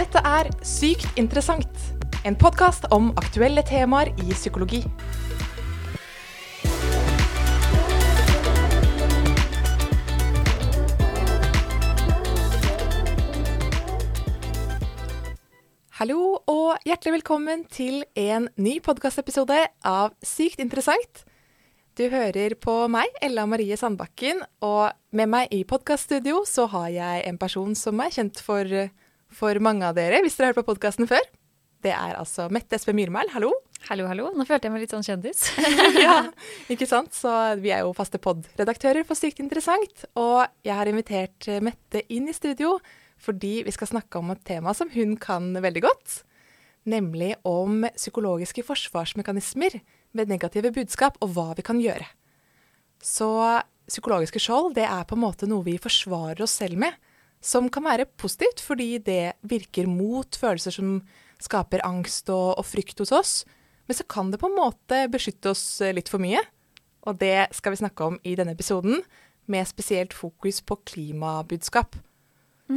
[0.00, 1.80] Dette er Sykt interessant,
[2.24, 4.78] en podkast om aktuelle temaer i psykologi.
[15.98, 21.26] Hallo og hjertelig velkommen til en ny podkastepisode av Sykt interessant.
[21.92, 27.28] Du hører på meg, Ella Marie Sandbakken, og med meg i podkaststudio så har jeg
[27.28, 28.64] en person som er kjent for,
[29.34, 31.24] for mange av dere, hvis dere har hørt på podkasten før.
[31.80, 33.54] Det er altså Mette Espe Myhrmæl, hallo.
[33.88, 34.28] Hallo, hallo.
[34.36, 35.46] Nå følte jeg meg litt sånn kjendis.
[36.04, 36.18] ja,
[36.72, 37.14] ikke sant?
[37.16, 37.30] Så
[37.62, 42.36] vi er jo faste pod-redaktører for Sykt interessant, og jeg har invitert Mette inn i
[42.36, 42.76] studio
[43.20, 46.22] fordi vi skal snakke om et tema som hun kan veldig godt,
[46.88, 49.76] nemlig om psykologiske forsvarsmekanismer
[50.16, 52.06] ved negative budskap, og hva vi kan gjøre.
[53.04, 53.28] Så
[53.90, 56.96] psykologiske skjold det er på en måte noe vi forsvarer oss selv med,
[57.40, 61.00] som kan være positivt fordi det virker mot følelser som
[61.40, 63.32] skaper angst og, og frykt hos oss.
[63.88, 65.64] Men så kan det på en måte beskytte oss
[65.96, 66.42] litt for mye.
[67.08, 69.00] Og det skal vi snakke om i denne episoden,
[69.50, 71.96] med spesielt fokus på klimabudskap.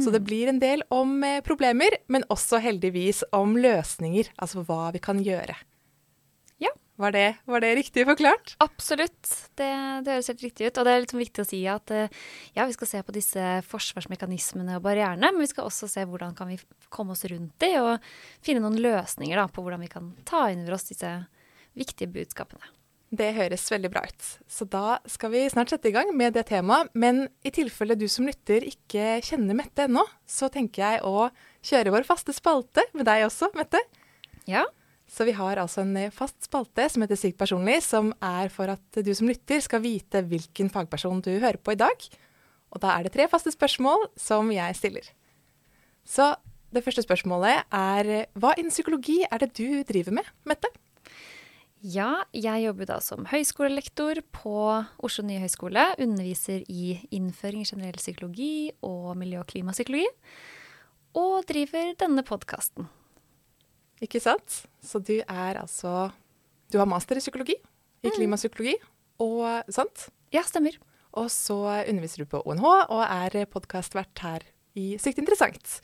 [0.02, 4.32] Så det blir en del om eh, problemer, men også heldigvis om løsninger.
[4.42, 5.54] Altså hva vi kan gjøre.
[6.96, 8.52] Var det, var det riktig forklart?
[8.62, 9.30] Absolutt.
[9.58, 9.66] Det,
[10.06, 10.78] det, høres helt riktig ut.
[10.78, 12.20] Og det er litt viktig å si at eh,
[12.54, 16.36] ja, vi skal se på disse forsvarsmekanismene og barrierene, men vi skal også se hvordan
[16.38, 16.60] kan vi
[16.94, 18.06] komme oss rundt de, og
[18.46, 21.10] finne noen løsninger da, på hvordan vi kan ta inn over oss disse
[21.74, 22.70] viktige budskapene.
[23.14, 24.30] Det høres veldig bra ut.
[24.50, 26.90] Så da skal vi snart sette i gang med det temaet.
[26.98, 31.28] Men i tilfelle du som lytter ikke kjenner Mette ennå, så tenker jeg å
[31.64, 33.82] kjøre vår faste spalte med deg også, Mette.
[34.50, 34.64] Ja.
[35.10, 39.02] Så vi har altså en fast spalte som heter Sykt personlig, som er for at
[39.04, 42.08] du som lytter skal vite hvilken fagperson du hører på i dag.
[42.74, 45.12] Og da er det tre faste spørsmål som jeg stiller.
[46.04, 46.32] Så
[46.74, 50.72] det første spørsmålet er hva innen psykologi er det du driver med, Mette?
[51.84, 54.56] Ja, jeg jobber da som høyskolelektor på
[55.04, 55.84] Oslo nye høgskole.
[56.00, 60.06] Underviser i innføring i generell psykologi og miljø- og klimapsykologi.
[61.20, 62.88] Og driver denne podkasten.
[64.02, 64.64] Ikke sant?
[64.84, 66.10] Så du er altså
[66.72, 67.54] Du har master i psykologi,
[68.02, 68.14] i Mm.
[68.16, 68.74] klimapsykologi,
[69.20, 70.08] og sant?
[70.32, 70.72] Ja, stemmer.
[71.14, 74.40] Og så underviser du på ONH og er podkastvert her
[74.74, 75.80] i Sykt interessant.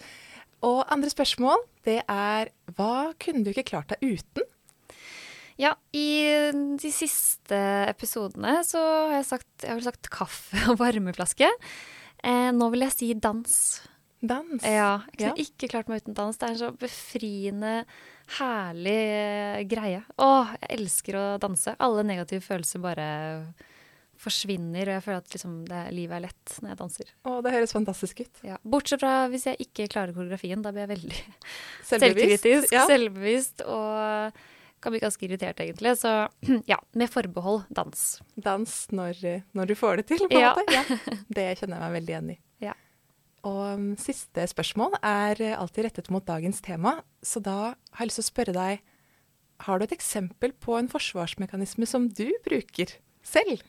[0.63, 4.43] Og andre spørsmål, det er hva kunne du ikke klart deg uten?
[5.61, 6.25] Ja, i
[6.81, 7.57] de siste
[7.89, 11.49] episodene så har jeg sagt, jeg har sagt kaffe og varmeflaske.
[12.25, 13.81] Eh, nå vil jeg si dans.
[14.21, 14.63] Dans.
[14.63, 15.35] Ja, jeg kunne Ja.
[15.47, 16.37] ikke klart meg uten dans.
[16.37, 17.85] Det er en så befriende,
[18.39, 20.03] herlig eh, greie.
[20.21, 21.73] Å, jeg elsker å danse.
[21.81, 23.07] Alle negative følelser bare
[24.21, 27.13] forsvinner, og jeg føler at liksom, det, livet er lett når jeg danser.
[27.25, 28.43] Å, det høres fantastisk ut.
[28.45, 28.59] Ja.
[28.69, 30.61] Bortsett fra hvis jeg ikke klarer koreografien.
[30.65, 31.21] Da blir jeg veldig
[31.89, 32.45] Selvbevisst.
[32.45, 32.85] selvkritisk, Ja.
[32.91, 34.37] selvbevisst og
[34.81, 35.95] kan bli ganske irritert, egentlig.
[36.01, 36.13] Så
[36.73, 38.05] ja, med forbehold dans.
[38.37, 40.53] Dans når, når du får det til, på en Ja.
[40.61, 40.77] måte.
[40.77, 40.85] Ja.
[41.41, 42.39] Det kjenner jeg meg veldig igjen i.
[42.69, 42.77] Ja.
[43.49, 48.21] Og um, siste spørsmål er alltid rettet mot dagens tema, så da har jeg lyst
[48.21, 48.83] til å spørre deg
[49.65, 53.61] Har du et eksempel på en forsvarsmekanisme som du bruker selv?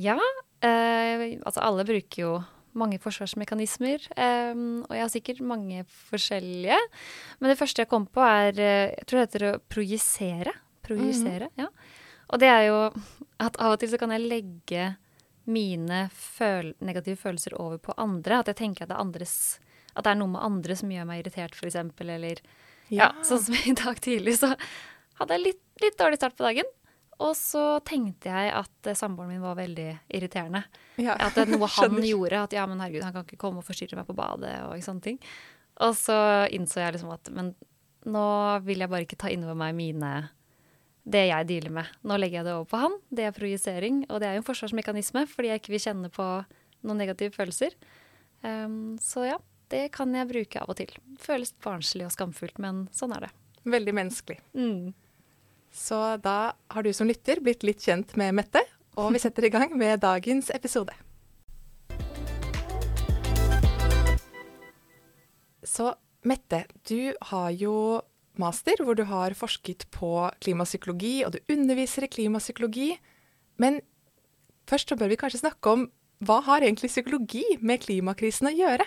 [0.00, 0.16] Ja,
[0.62, 2.32] eh, altså alle bruker jo
[2.78, 4.54] mange forsvarsmekanismer, eh,
[4.86, 6.78] og jeg har sikkert mange forskjellige.
[7.40, 10.54] Men det første jeg kom på er, eh, jeg tror det heter å projisere.
[10.86, 11.68] Projisere, ja.
[12.30, 12.78] Og det er jo
[13.40, 14.96] at av og til så kan jeg legge
[15.50, 18.40] mine føl negative følelser over på andre.
[18.40, 19.36] At jeg tenker at det er andres
[19.94, 21.78] at det er noe med andre som gjør meg irritert, f.eks.
[22.04, 22.42] Eller
[22.92, 23.10] ja.
[23.26, 24.52] sånn som i dag tidlig, så
[25.20, 26.68] hadde jeg litt, litt dårlig start på dagen.
[27.20, 30.62] Og så tenkte jeg at eh, samboeren min var veldig irriterende.
[30.96, 32.46] Ja, At det er noe han gjorde.
[32.46, 35.04] At ja, men herregud, han kan ikke komme og forstyrre meg på badet og sånne
[35.04, 35.18] ting.
[35.84, 36.16] Og så
[36.54, 37.52] innså jeg liksom at men
[38.08, 38.26] nå
[38.64, 40.10] vil jeg bare ikke ta innover meg mine
[41.04, 41.92] det jeg dealer med.
[42.06, 42.96] Nå legger jeg det over på han.
[43.08, 46.26] Det er projisering, og det er jo en forsvarsmekanisme fordi jeg ikke vil kjenne på
[46.86, 47.76] noen negative følelser.
[48.44, 49.38] Um, så ja,
[49.72, 50.92] det kan jeg bruke av og til.
[51.20, 53.32] Føles barnslig og skamfullt, men sånn er det.
[53.70, 54.40] Veldig menneskelig.
[54.56, 54.92] Mm.
[55.70, 58.64] Så da har du som lytter blitt litt kjent med Mette,
[58.98, 60.96] og vi setter i gang med dagens episode.
[65.62, 65.92] Så
[66.26, 68.00] Mette, du har jo
[68.40, 72.94] master hvor du har forsket på klimapsykologi, og du underviser i klimapsykologi.
[73.60, 73.80] Men
[74.70, 75.88] først så bør vi kanskje snakke om
[76.26, 78.84] hva har egentlig psykologi med klimakrisen å gjøre?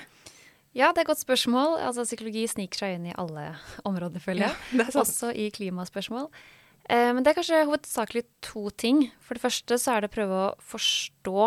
[0.74, 1.78] Ja, det er et godt spørsmål.
[1.86, 3.52] Altså, psykologi sniker seg inn i alle
[3.86, 4.58] områder, føler jeg.
[4.82, 4.92] er.
[5.02, 6.28] Også i klimaspørsmål.
[6.90, 9.06] Eh, men det er kanskje hovedsakelig to ting.
[9.22, 11.46] For det første så er det å prøve å forstå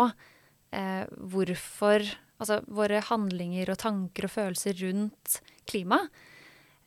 [0.75, 2.07] eh, hvorfor
[2.37, 6.03] altså våre handlinger og tanker og følelser rundt klima.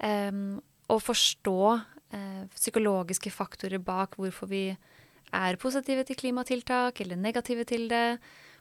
[0.01, 1.59] Um, og forstå
[2.15, 4.65] eh, psykologiske faktorer bak hvorfor vi
[5.31, 8.19] er positive til klimatiltak eller negative til det.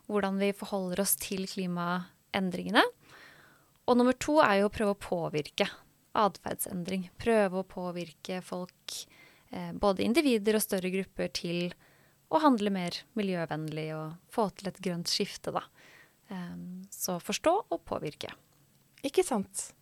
[0.09, 2.81] Hvordan vi forholder oss til klimaendringene.
[3.89, 5.67] Og nummer to er jo å prøve å påvirke
[6.17, 7.07] atferdsendring.
[7.21, 8.95] Prøve å påvirke folk,
[9.51, 11.73] eh, både individer og større grupper, til
[12.29, 15.63] å handle mer miljøvennlig og få til et grønt skifte, da.
[16.29, 16.55] Eh,
[16.89, 18.33] så forstå og påvirke.
[19.05, 19.73] Ikke sant.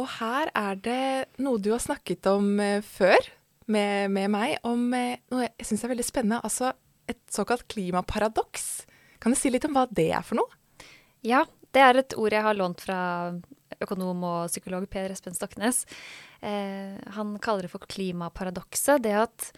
[0.00, 1.06] Og her er det
[1.42, 3.18] noe du har snakket om uh, før
[3.72, 6.40] med, med, meg, om uh, noe jeg syns er veldig spennende.
[6.44, 6.72] Altså
[7.10, 8.86] et såkalt klimaparadoks.
[9.22, 10.60] Kan du si litt om hva det er for noe?
[11.22, 13.00] Ja, det er et ord jeg har lånt fra
[13.82, 15.84] økonom og psykolog Per Espen Stoknes.
[16.42, 19.02] Eh, han kaller det for klimaparadokset.
[19.04, 19.48] Det at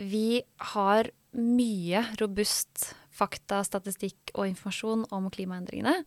[0.00, 0.42] vi
[0.74, 6.02] har mye robust fakta, statistikk og informasjon om klimaendringene.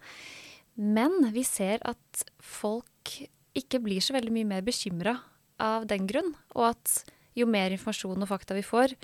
[0.79, 3.15] Men vi ser at folk
[3.61, 5.17] ikke blir så veldig mye mer bekymra
[5.59, 6.33] av den grunn.
[6.55, 6.99] Og at
[7.37, 8.95] jo mer informasjon og fakta vi får,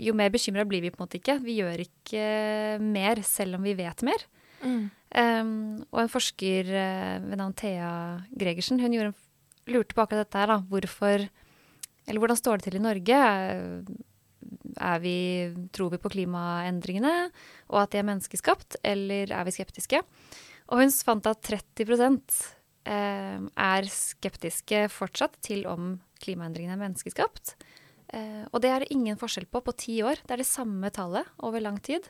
[0.00, 1.38] jo mer bekymra blir vi på en måte ikke.
[1.44, 2.26] Vi gjør ikke
[2.82, 4.24] mer selv om vi vet mer.
[4.62, 4.84] Mm.
[5.12, 5.50] Um,
[5.90, 7.90] og en forsker uh, ved navn Thea
[8.38, 9.12] Gregersen hun gjorde,
[9.68, 10.48] lurte på akkurat dette her.
[10.54, 11.26] da, hvorfor,
[12.06, 13.18] eller Hvordan står det til i Norge?
[14.80, 15.18] Er vi,
[15.74, 17.30] tror vi på klimaendringene
[17.68, 20.00] og at de er menneskeskapt, eller er vi skeptiske?
[20.72, 22.40] Og hun fant at 30 uh,
[22.84, 27.54] er skeptiske fortsatt til om klimaendringene er menneskeskapt.
[28.12, 30.20] Uh, og det er det ingen forskjell på på ti år.
[30.26, 32.04] Det er det samme tallet over lang tid.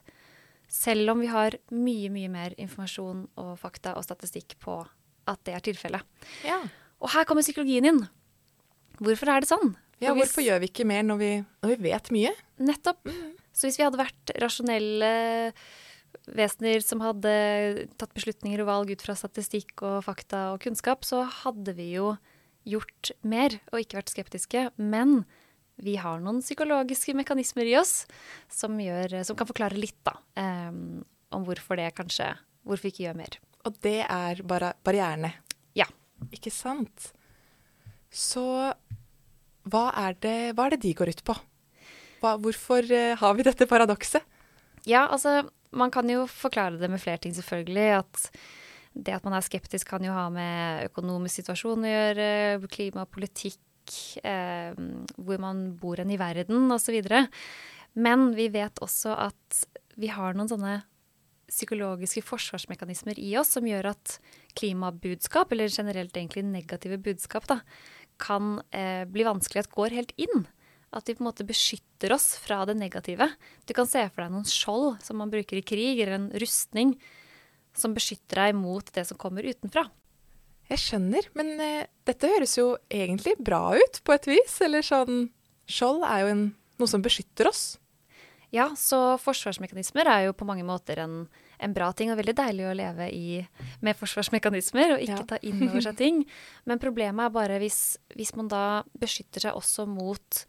[0.72, 4.80] Selv om vi har mye, mye mer informasjon og fakta og statistikk på
[5.30, 6.26] at det er tilfellet.
[6.48, 6.58] Ja.
[7.02, 8.00] Og her kommer psykologien inn.
[9.02, 9.75] Hvorfor er det sånn?
[10.02, 11.30] Ja, hvorfor gjør vi ikke mer når vi,
[11.62, 12.32] når vi vet mye?
[12.62, 13.04] Nettopp.
[13.06, 13.36] Mm.
[13.54, 15.12] Så hvis vi hadde vært rasjonelle
[16.30, 17.32] vesener som hadde
[17.98, 22.14] tatt beslutninger og valg ut fra statistikk og fakta og kunnskap, så hadde vi jo
[22.69, 24.69] gjort mer og ikke vært skeptiske.
[24.78, 25.24] Men
[25.82, 28.04] vi har noen psykologiske mekanismer i oss
[28.52, 31.02] som, gjør, som kan forklare litt da, um,
[31.34, 33.36] om hvorfor det kanskje Hvorfor vi ikke gjør mer.
[33.66, 35.32] Og det er bare barrierene?
[35.75, 35.88] Ja.
[36.30, 37.08] Ikke sant.
[38.06, 38.44] Så
[39.66, 41.34] hva er det, hva er det de går ut på?
[42.22, 44.22] Hva, hvorfor uh, har vi dette paradokset?
[44.86, 45.40] Ja, altså
[45.72, 47.88] man kan jo forklare det med flere ting, selvfølgelig.
[48.02, 48.30] At
[48.92, 54.76] det at man er skeptisk kan jo ha med økonomisk situasjon å gjøre, klimapolitikk eh,
[55.16, 57.00] hvor man bor hen i verden osv.
[57.92, 59.62] Men vi vet også at
[60.00, 60.80] vi har noen sånne
[61.52, 64.16] psykologiske forsvarsmekanismer i oss som gjør at
[64.56, 67.60] klimabudskap, eller generelt egentlig negative budskap, da,
[68.22, 70.46] kan eh, bli vanskelig at går helt inn.
[70.92, 73.30] At de på en måte beskytter oss fra det negative.
[73.64, 76.96] Du kan se for deg noen skjold som man bruker i krig, eller en rustning
[77.76, 79.86] som beskytter deg mot det som kommer utenfra.
[80.72, 84.58] Jeg skjønner, men eh, dette høres jo egentlig bra ut på et vis.
[84.64, 85.30] Eller sånn
[85.72, 86.42] Skjold er jo en,
[86.80, 87.62] noe som beskytter oss.
[88.52, 91.22] Ja, så forsvarsmekanismer er jo på mange måter en,
[91.56, 93.38] en bra ting, og veldig deilig å leve i
[93.80, 95.28] med forsvarsmekanismer og ikke ja.
[95.30, 96.20] ta inn over seg ting.
[96.68, 100.42] Men problemet er bare hvis, hvis man da beskytter seg også mot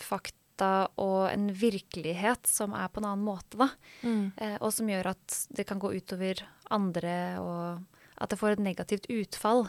[0.00, 0.70] fakta
[1.02, 3.68] og en virkelighet som er på en annen måte, da.
[4.02, 4.32] Mm.
[4.36, 6.44] Eh, og som gjør at det kan gå utover
[6.74, 7.82] andre og
[8.14, 9.66] at det får et negativt utfall.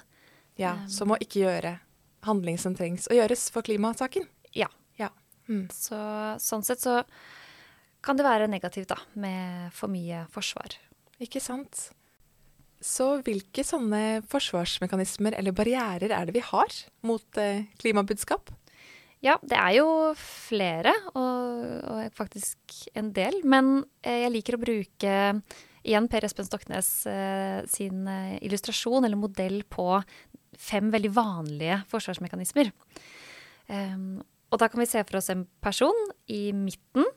[0.60, 1.78] Ja, um, Som å ikke gjøre
[2.26, 4.28] handling som trengs å gjøres for klimasaken.
[4.56, 4.70] Ja.
[5.00, 5.10] ja.
[5.50, 5.68] Mm.
[5.74, 5.98] Så,
[6.42, 7.02] sånn sett så
[8.06, 10.78] kan det være negativt da, med for mye forsvar.
[11.22, 11.90] Ikke sant.
[12.86, 18.52] Så hvilke sånne forsvarsmekanismer eller barrierer er det vi har mot eh, klimabudskap?
[19.26, 19.88] Ja, det er jo
[20.20, 23.40] flere, og, og, faktisk en del.
[23.48, 25.16] Men eh, jeg liker å bruke
[25.86, 29.88] igjen Per Espen Stoknes eh, sin eh, illustrasjon eller modell på
[30.62, 32.70] fem veldig vanlige forsvarsmekanismer.
[33.66, 34.22] Um,
[34.54, 35.98] og da kan vi se for oss en person
[36.32, 37.08] i midten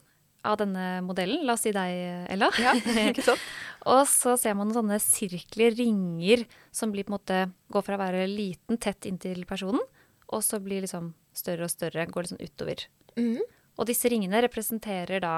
[0.49, 1.45] av denne modellen.
[1.47, 2.01] La oss si deg,
[2.33, 2.49] Ella.
[2.59, 2.73] Ja,
[3.13, 3.45] ikke sant?
[3.85, 8.03] og så ser man sånne sirkler, ringer, som blir på en måte, går fra å
[8.03, 9.85] være liten, tett inntil personen,
[10.33, 12.85] og så blir liksom større og større, går liksom utover.
[13.19, 13.41] Mm.
[13.79, 15.35] Og disse ringene representerer da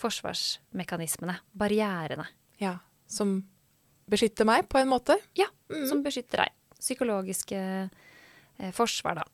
[0.00, 2.28] forsvarsmekanismene, barrierene.
[2.60, 2.78] Ja,
[3.10, 3.42] Som
[4.10, 5.16] beskytter meg, på en måte?
[5.38, 5.86] Ja, mm.
[5.90, 6.54] som beskytter deg.
[6.78, 9.24] Psykologiske eh, forsvar, da.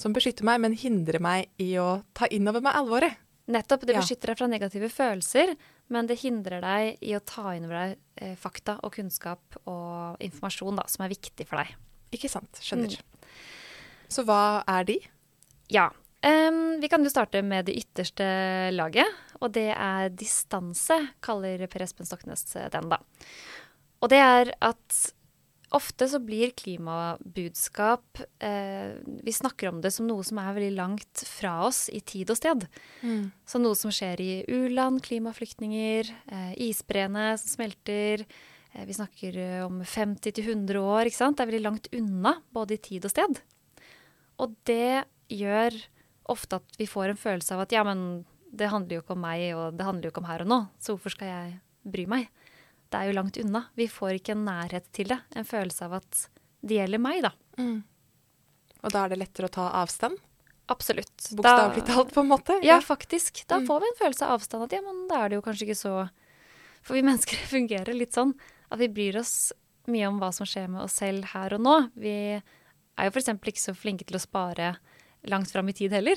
[0.00, 3.20] Som beskytter meg, men hindrer meg i å ta inn over meg alvoret.
[3.52, 3.86] Nettopp.
[3.86, 5.54] Det beskytter deg fra negative følelser,
[5.92, 10.22] men det hindrer deg i å ta inn over deg eh, fakta og kunnskap og
[10.22, 11.74] informasjon da, som er viktig for deg.
[12.14, 12.62] Ikke sant.
[12.62, 12.98] Skjønner.
[12.98, 13.42] Mm.
[14.12, 14.98] Så hva er de?
[15.72, 15.88] Ja.
[16.22, 18.26] Um, vi kan jo starte med det ytterste
[18.76, 19.08] laget,
[19.40, 23.00] og det er distanse, kaller Per Espen Stoknes den, da.
[24.02, 25.00] Og det er at
[25.72, 31.24] ofte så blir klimabudskap eh, Vi snakker om det som noe som er veldig langt
[31.28, 32.66] fra oss i tid og sted.
[33.00, 33.30] Mm.
[33.48, 38.26] Så noe som skjer i u-land, klimaflyktninger, eh, isbreene som smelter.
[38.72, 41.08] Eh, vi snakker eh, om 50-100 år.
[41.08, 41.38] ikke sant?
[41.38, 43.42] Det er veldig langt unna, både i tid og sted.
[44.42, 45.76] Og det gjør
[46.32, 48.22] ofte at vi får en følelse av at ja, men
[48.52, 50.58] det handler jo ikke om meg, og det handler jo ikke om her og nå,
[50.82, 51.54] så hvorfor skal jeg
[51.94, 52.28] bry meg?
[52.92, 53.64] Det er jo langt unna.
[53.78, 55.16] Vi får ikke en nærhet til det.
[55.32, 56.26] En følelse av at
[56.60, 57.32] det gjelder meg, da.
[57.56, 57.80] Mm.
[58.82, 60.20] Og da er det lettere å ta avstand?
[60.70, 61.14] Absolutt.
[61.32, 62.58] Bokstavelig talt, på en måte?
[62.60, 63.42] Ja, ja faktisk.
[63.48, 63.66] Da mm.
[63.70, 64.66] får vi en følelse av avstand.
[64.66, 65.94] At ja, men da er det jo kanskje ikke så
[66.84, 68.34] For vi mennesker fungerer litt sånn
[68.72, 69.52] at vi bryr oss
[69.90, 71.76] mye om hva som skjer med oss selv her og nå.
[71.98, 73.32] Vi er jo f.eks.
[73.34, 74.74] ikke så flinke til å spare
[75.28, 76.16] langt fram i tid heller.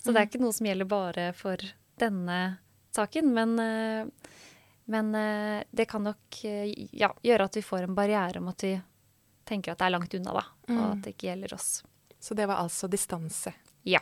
[0.00, 0.14] Så mm.
[0.14, 0.28] det er mm.
[0.30, 1.64] ikke noe som gjelder bare for
[2.00, 2.38] denne
[2.94, 3.32] saken.
[3.34, 4.30] Men, eh,
[4.90, 8.64] men eh, det kan nok eh, ja, gjøre at vi får en barriere om at
[8.64, 8.74] vi
[9.48, 10.46] tenker at det er langt unna, da.
[10.68, 10.78] Mm.
[10.78, 11.68] Og at det ikke gjelder oss.
[12.20, 13.52] Så det var altså distanse?
[13.88, 14.00] Ja.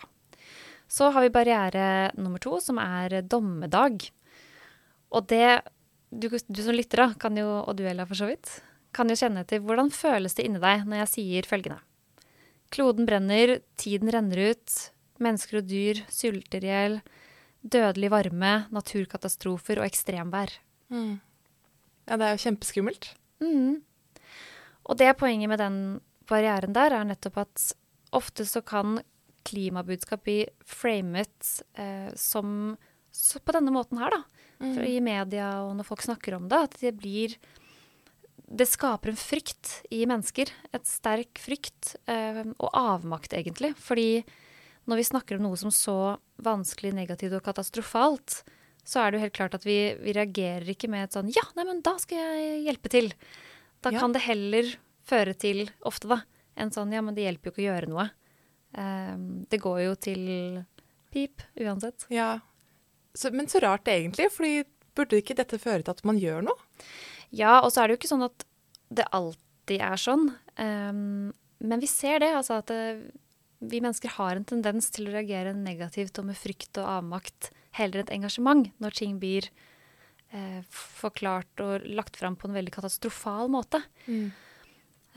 [0.89, 4.09] Så har vi barriere nummer to, som er dommedag.
[5.13, 5.61] Og det
[6.11, 8.49] du, du som lytter, da, kan jo, og du Ella for så vidt,
[8.97, 11.83] kan jo kjenne til hvordan føles det inni deg når jeg sier følgende.
[12.75, 14.77] Kloden brenner, tiden renner ut,
[15.23, 16.99] mennesker og dyr sulter i hjel,
[17.65, 20.53] dødelig varme, naturkatastrofer og ekstremvær.
[20.93, 21.19] Mm.
[22.09, 23.11] Ja, det er jo kjempeskummelt.
[23.45, 23.81] Mm.
[24.89, 25.79] Og det poenget med den
[26.29, 27.71] barrieren der er nettopp at
[28.17, 29.01] ofte så kan
[29.49, 32.77] klimabudskap bli framet eh, som
[33.45, 34.45] på denne måten her, da.
[34.59, 34.75] Mm.
[34.85, 37.37] I media og når folk snakker om det, at det blir
[38.49, 40.51] det skaper en frykt i mennesker.
[40.73, 43.75] Et sterk frykt eh, og avmakt, egentlig.
[43.77, 44.23] Fordi
[44.89, 48.41] når vi snakker om noe som så vanskelig, negativt og katastrofalt,
[48.89, 51.45] så er det jo helt klart at vi, vi reagerer ikke med et sånn Ja,
[51.59, 53.11] nei, men da skal jeg hjelpe til.
[53.85, 54.01] Da ja.
[54.01, 54.71] kan det heller
[55.09, 56.23] føre til, ofte da,
[56.57, 58.09] en sånn Ja, men det hjelper jo ikke å gjøre noe.
[58.81, 59.15] Eh,
[59.53, 60.25] det går jo til
[61.13, 62.09] pip uansett.
[62.13, 62.39] Ja.
[63.13, 64.65] Så, men så rart egentlig, fordi
[64.97, 66.59] burde ikke dette føre til at man gjør noe?
[67.35, 68.45] Ja, og så er det jo ikke sånn at
[68.89, 70.31] det alltid er sånn.
[70.57, 73.25] Um, men vi ser det, altså at det, eh,
[73.59, 78.05] vi mennesker har en tendens til å reagere negativt og med frykt og avmakt heller
[78.05, 79.49] et engasjement når ting blir
[80.31, 83.83] eh, forklart og lagt fram på en veldig katastrofal måte.
[84.07, 84.29] Mm.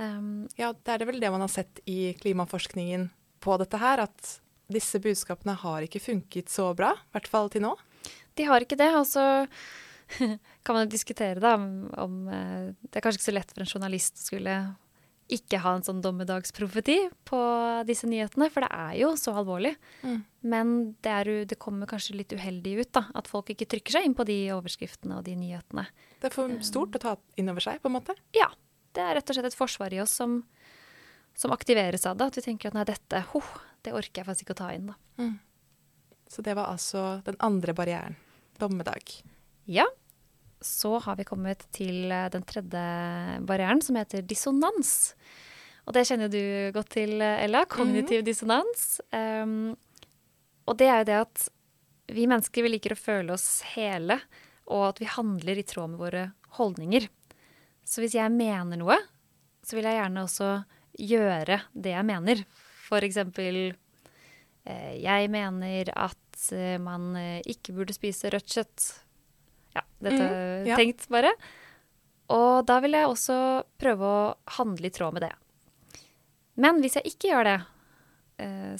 [0.02, 3.12] Um, ja, det er det vel det man har sett i klimaforskningen
[3.46, 4.34] på dette her, at
[4.72, 7.76] disse budskapene har ikke funket så bra, i hvert fall til nå.
[8.40, 8.90] De har ikke det.
[8.98, 9.26] Og så
[10.66, 13.74] kan man diskutere da, om, om, eh, Det er kanskje ikke så lett for en
[13.74, 14.56] journalist å skulle
[15.32, 17.40] ikke ha en sånn dommedagsprofeti på
[17.88, 19.74] disse nyhetene, for det er jo så alvorlig.
[20.04, 20.18] Mm.
[20.52, 23.06] Men det, er, det, kommer kanskje litt uheldig ut, da.
[23.16, 25.86] At folk ikke trykker seg inn på de overskriftene og de nyhetene.
[26.20, 28.18] Det er for stort å ta inn over seg, på en måte?
[28.36, 28.50] Ja.
[28.92, 30.42] Det er rett og slett et forsvar i oss som,
[31.38, 32.28] som aktiveres av det.
[32.28, 33.44] At vi tenker at nei, dette, ho,
[33.88, 35.00] det orker jeg faktisk ikke å ta inn, da.
[35.22, 35.38] Mm.
[36.32, 38.20] Så det var altså den andre barrieren.
[38.60, 39.16] Dommedag.
[39.72, 39.88] Ja.
[40.62, 42.84] Så har vi kommet til eh, den tredje
[43.48, 45.14] barrieren, som heter dissonans.
[45.88, 46.42] Og det kjenner du
[46.76, 47.66] godt til, Ella.
[47.70, 48.28] Kognitiv mm.
[48.28, 48.86] dissonans.
[49.10, 49.74] Um,
[50.70, 51.48] og det er jo det at
[52.14, 54.20] vi mennesker vi liker å føle oss hele,
[54.70, 56.24] og at vi handler i tråd med våre
[56.60, 57.08] holdninger.
[57.88, 59.00] Så hvis jeg mener noe,
[59.66, 60.52] så vil jeg gjerne også
[61.02, 62.44] gjøre det jeg mener.
[62.86, 63.72] For eksempel
[64.70, 68.90] Eh, jeg mener at eh, man eh, ikke burde spise rødt kjøtt.
[70.02, 70.80] Dette mm, ja.
[70.80, 71.34] tenkt, bare.
[72.32, 73.38] Og da vil jeg også
[73.82, 74.22] prøve å
[74.58, 75.34] handle i tråd med det.
[76.62, 77.60] Men hvis jeg ikke gjør det,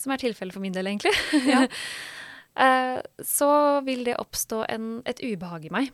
[0.02, 1.12] som er tilfellet for min del, egentlig,
[1.46, 1.66] ja.
[3.36, 3.50] så
[3.86, 5.92] vil det oppstå en, et ubehag i meg.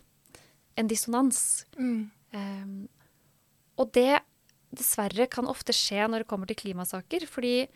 [0.77, 1.65] En dissonans.
[1.79, 2.07] Mm.
[2.37, 2.77] Um,
[3.81, 4.21] og det
[4.75, 7.67] dessverre kan ofte skje når det kommer til klimasaker, fordi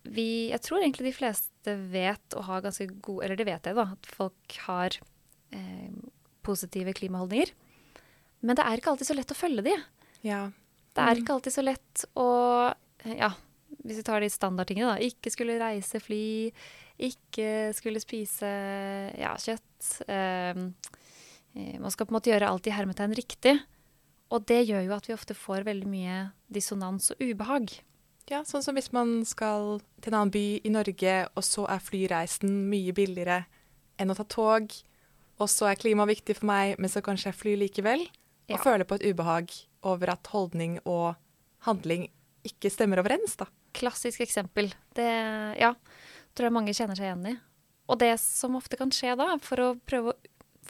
[0.00, 3.76] vi Jeg tror egentlig de fleste vet og har ganske god Eller det vet jeg,
[3.76, 4.96] da, at folk har
[5.52, 5.90] eh,
[6.46, 7.52] positive klimaholdninger.
[8.40, 9.76] Men det er ikke alltid så lett å følge de.
[10.26, 10.42] Ja.
[10.96, 11.22] Det er mm.
[11.22, 12.28] ikke alltid så lett å
[13.16, 13.30] Ja,
[13.84, 15.10] hvis vi tar de standardtingene, da.
[15.10, 16.22] Ikke skulle reise fly.
[17.00, 18.48] Ikke skulle spise
[19.16, 19.92] ja, kjøtt.
[20.04, 20.64] Eh,
[21.80, 23.56] man skal på en måte gjøre alt i hermetegn riktig.
[24.30, 26.18] Og det gjør jo at vi ofte får veldig mye
[26.52, 27.72] dissonans og ubehag.
[28.30, 31.82] Ja, sånn som hvis man skal til en annen by i Norge, og så er
[31.82, 33.42] flyreisen mye billigere
[33.98, 34.70] enn å ta tog,
[35.40, 38.06] og så er klima viktig for meg, men så kanskje jeg flyr likevel,
[38.50, 38.56] ja.
[38.58, 39.52] og føler på et ubehag
[39.88, 41.14] over at holdning og
[41.66, 42.08] handling
[42.44, 43.46] ikke stemmer overens, da.
[43.76, 44.70] Klassisk eksempel.
[44.96, 45.06] Det,
[45.60, 45.74] ja,
[46.34, 47.38] tror jeg mange kjenner seg igjen i.
[47.90, 50.18] og det som ofte kan skje da, for å prøve å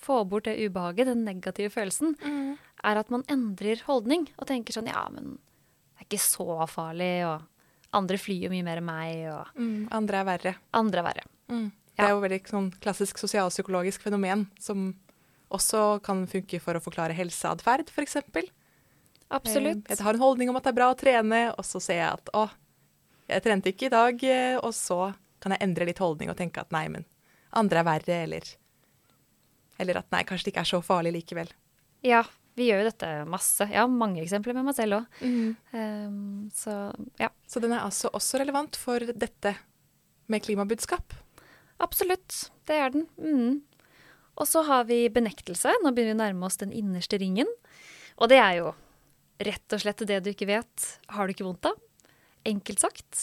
[0.00, 2.56] få bort det ubehaget, den negative følelsen, Mm.
[2.84, 7.26] er at man endrer holdning og tenker sånn ja, men det er ikke så farlig,
[7.28, 7.42] og
[7.92, 9.88] andre flyr jo mye mer enn meg, og Mm.
[9.92, 10.54] Andre er verre.
[10.72, 11.24] andre er verre.
[11.50, 11.72] Mm.
[12.00, 14.90] Det er jo veldig sånn klassisk sosialpsykologisk fenomen som
[15.50, 18.20] også kan funke for å forklare helseatferd, f.eks.
[19.30, 19.86] Absolutt.
[19.90, 22.10] Jeg har en holdning om at det er bra å trene, og så ser jeg
[22.18, 22.46] at å,
[23.30, 26.62] jeg trente ikke i dag, eh, og så kan jeg endre litt holdning og tenke
[26.62, 27.06] at nei, men
[27.56, 28.56] andre er verre, eller
[29.80, 31.48] Eller at nei, kanskje det ikke er så farlig likevel.
[32.04, 32.20] Ja,
[32.58, 33.64] vi gjør jo dette masse.
[33.64, 35.22] Jeg har mange eksempler med meg selv òg.
[36.52, 36.74] så
[37.16, 39.54] ja, Så den er altså også relevant for dette
[40.28, 41.14] med klimabudskap.
[41.82, 42.50] Absolutt.
[42.68, 43.06] Det er den.
[43.18, 43.60] Mm.
[44.40, 45.72] Og så har vi benektelse.
[45.82, 47.48] Nå begynner vi å nærme oss den innerste ringen.
[48.20, 48.72] Og det er jo
[49.40, 51.78] rett og slett det du ikke vet, har du ikke vondt av.
[52.48, 53.20] Enkelt sagt.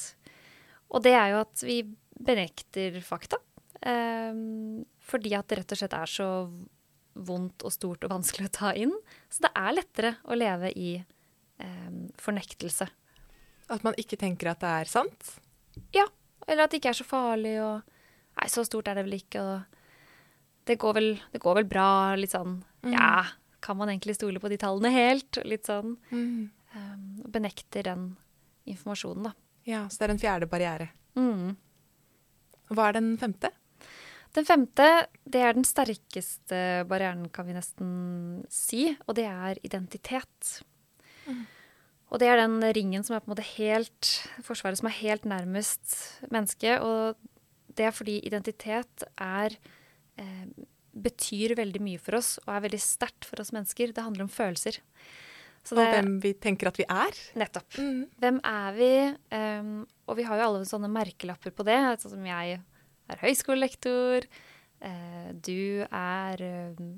[0.94, 1.82] Og det er jo at vi
[2.18, 3.40] benekter fakta.
[3.82, 4.34] Eh,
[5.08, 6.30] fordi at det rett og slett er så
[7.18, 8.94] vondt og stort og vanskelig å ta inn.
[9.30, 12.90] Så det er lettere å leve i eh, fornektelse.
[13.74, 15.38] At man ikke tenker at det er sant.
[15.96, 16.08] Ja,
[16.48, 17.97] eller at det ikke er så farlig, og
[18.38, 19.64] Nei, så stort er det vel ikke, og
[20.70, 21.90] det går vel, det går vel bra,
[22.20, 22.94] litt sånn Mm.
[22.94, 23.26] Ja,
[23.60, 25.40] kan man egentlig stole på de tallene helt?
[25.44, 26.50] Litt sånn Mm.
[26.76, 28.16] um, Benekter den
[28.68, 29.34] informasjonen, da.
[29.66, 30.90] Ja, så det er en fjerde barriere.
[31.16, 31.58] Mm.
[32.70, 33.50] Hva er den femte?
[34.36, 40.62] Den femte, det er den sterkeste barrieren, kan vi nesten si, og det er identitet.
[41.28, 41.46] Mm.
[42.12, 45.26] Og det er den ringen som er på en måte helt Forsvaret som er helt
[45.26, 46.80] nærmest mennesket.
[46.80, 47.18] Og
[47.78, 49.56] det er fordi identitet er
[50.18, 50.46] eh,
[50.98, 53.94] betyr veldig mye for oss og er veldig sterkt for oss mennesker.
[53.94, 54.80] Det handler om følelser.
[55.68, 57.18] Så Og hvem vi tenker at vi er.
[57.38, 57.76] Nettopp.
[57.76, 58.06] Mm.
[58.24, 58.92] Hvem er vi?
[59.36, 59.72] Um,
[60.08, 61.80] og vi har jo alle sånne merkelapper på det.
[62.00, 62.60] Sånn som jeg
[63.12, 64.30] er høyskolelektor.
[64.80, 66.46] uh, du er
[66.80, 66.94] um,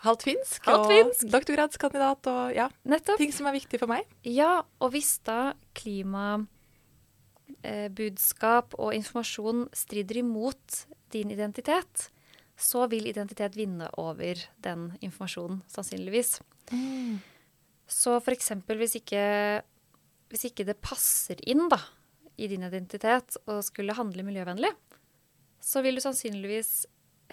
[0.00, 1.26] Halvt finsk Halvt og finsk.
[1.28, 3.20] doktorgradskandidat og ja, Nettopp.
[3.20, 4.08] ting som er viktig for meg.
[4.24, 5.52] Ja, og hvis da
[7.60, 12.10] klimabudskap og informasjon strider imot din identitet,
[12.56, 16.40] så vil identitet vinne over den informasjonen, sannsynligvis.
[17.86, 19.62] Så for eksempel hvis ikke,
[20.30, 21.80] hvis ikke det passer inn da,
[22.36, 24.70] i din identitet og skulle handle miljøvennlig,
[25.60, 26.86] så vil du sannsynligvis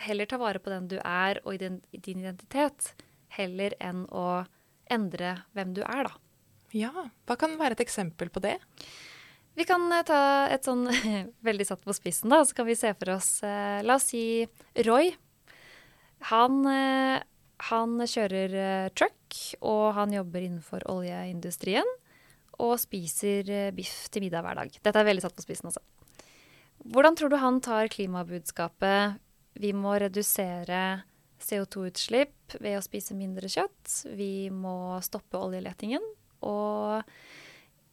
[0.03, 2.93] heller ta vare på den du er og din, identitet,
[3.29, 4.45] heller enn å
[4.91, 6.13] endre hvem du er, da.
[6.75, 8.57] Ja, hva kan være et eksempel på det?
[9.57, 10.19] Vi kan eh, ta
[10.53, 10.85] et sånn
[11.47, 12.43] veldig satt på spissen, da.
[12.45, 14.45] Så kan vi se for oss eh, La oss si
[14.85, 15.09] Roy.
[16.29, 17.23] Han, eh,
[17.71, 21.89] han kjører truck, og han jobber innenfor oljeindustrien.
[22.61, 24.77] Og spiser biff til middag hver dag.
[24.81, 25.81] Dette er veldig satt på spissen, altså.
[26.87, 29.17] Hvordan tror du han tar klimabudskapet?
[29.57, 31.01] Vi må redusere
[31.41, 34.13] CO2-utslipp ved å spise mindre kjøtt.
[34.17, 36.05] Vi må stoppe oljeletingen
[36.45, 37.01] og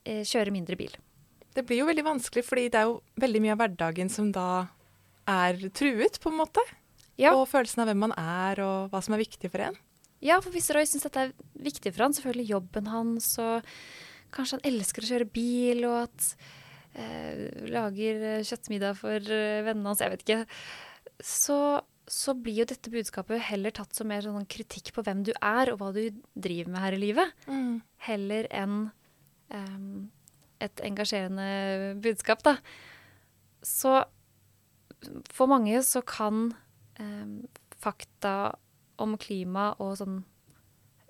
[0.05, 0.96] kjøre mindre bil.
[1.55, 4.49] Det blir jo veldig vanskelig, fordi det er jo veldig mye av hverdagen som da
[5.31, 6.64] er truet, på en måte.
[7.21, 7.35] Ja.
[7.37, 9.79] Og følelsen av hvem man er, og hva som er viktig for en.
[10.25, 13.67] Ja, for hvis Roy syns dette er viktig for han, selvfølgelig jobben hans, og
[14.35, 16.29] kanskje han elsker å kjøre bil, og at
[16.99, 20.40] eh, lager kjøttmiddag for eh, vennene hans, jeg vet ikke,
[21.23, 21.59] så,
[22.11, 25.71] så blir jo dette budskapet heller tatt som mer sånn kritikk på hvem du er,
[25.71, 26.03] og hva du
[26.35, 27.47] driver med her i livet,
[28.09, 28.79] heller enn
[29.55, 30.11] em,
[30.62, 32.59] et engasjerende budskap, da.
[33.64, 34.05] Så
[35.33, 36.53] for mange så kan
[37.01, 37.27] eh,
[37.81, 38.55] fakta
[39.03, 40.23] om klima og sånn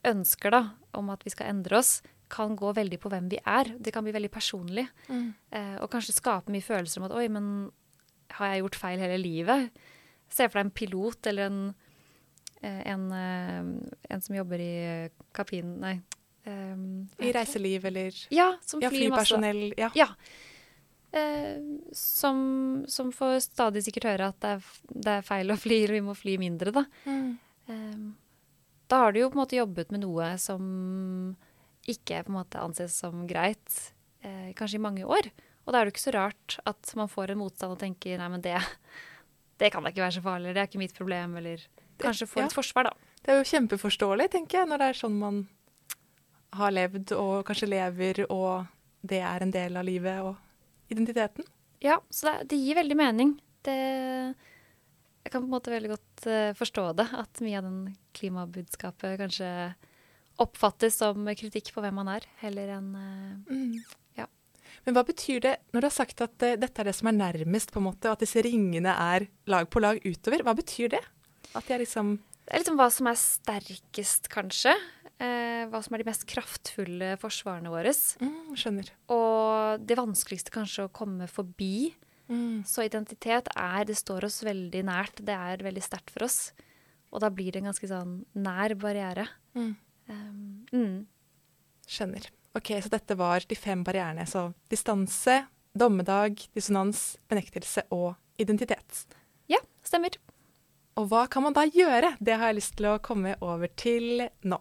[0.05, 0.63] ønsker da,
[0.97, 1.99] om at vi skal endre oss,
[2.33, 3.71] kan gå veldig på hvem vi er.
[3.79, 4.87] Det kan bli veldig personlig.
[5.55, 7.71] Eh, og kanskje skape mye følelser om at oi, men
[8.39, 9.85] har jeg gjort feil hele livet?
[10.33, 11.61] Se for deg en pilot eller en,
[12.63, 14.75] eh, en, eh, en som jobber i
[15.37, 15.97] kapinen Nei.
[16.45, 19.71] Hva I reiseliv eller Ja, som ja, flypersonell.
[19.71, 19.81] masse.
[19.81, 19.91] Ja.
[19.95, 20.09] Ja.
[21.15, 25.79] Uh, som, som får stadig sikkert høre at det er, det er feil å fly,
[25.85, 26.85] eller vi må fly mindre, da.
[27.07, 28.01] Eh,
[28.91, 30.65] da har du jo på en måte jobbet med noe som
[31.89, 33.79] ikke på en måte anses som greit,
[34.27, 35.31] uh, kanskje i mange år.
[35.65, 38.19] Og da er det jo ikke så rart at man får en motstand og tenker
[38.21, 38.59] nei, men det,
[39.63, 41.63] det kan da ikke være så farlig, det er ikke mitt problem, eller
[42.03, 42.51] kanskje få ja.
[42.51, 43.13] et forsvar, da.
[43.25, 45.45] Det er jo kjempeforståelig, tenker jeg, når det er sånn man
[46.59, 48.67] har levd og kanskje lever, og
[49.05, 51.47] det er en del av livet og identiteten.
[51.85, 53.35] Ja, så det, det gir veldig mening.
[53.65, 53.77] Det,
[55.25, 57.81] jeg kan på en måte veldig godt eh, forstå det, at mye av den
[58.17, 59.51] klimabudskapet kanskje
[60.41, 63.77] oppfattes som kritikk på hvem man er, heller enn mm.
[64.19, 64.27] Ja.
[64.87, 67.19] Men hva betyr det når du har sagt at uh, dette er det som er
[67.19, 70.45] nærmest, på en måte, og at disse ringene er lag på lag utover?
[70.47, 71.03] Hva betyr det?
[71.55, 74.75] At de er liksom Det er liksom hva som er sterkest, kanskje.
[75.23, 77.93] Eh, hva som er de mest kraftfulle forsvarene våre.
[78.21, 78.91] mm, Skjønner.
[79.15, 81.95] Og det vanskeligste kanskje å komme forbi.
[82.29, 82.65] Mm.
[82.67, 85.25] Så identitet er Det står oss veldig nært.
[85.25, 86.53] Det er veldig sterkt for oss.
[87.13, 89.29] Og da blir det en ganske sånn nær barriere.
[89.55, 89.77] Mm.
[90.73, 91.07] Um.
[91.87, 92.27] Skjønner.
[92.57, 94.27] Ok, Så dette var de fem barrierene.
[94.27, 95.47] Så distanse,
[95.77, 99.07] dommedag, dissonans, benektelse og identitet.
[99.51, 100.17] Ja, stemmer.
[100.97, 102.17] Og hva kan man da gjøre?
[102.23, 104.61] Det har jeg lyst til å komme over til nå.